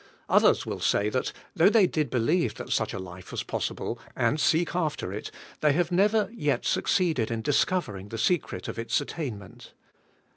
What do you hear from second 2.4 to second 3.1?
that such a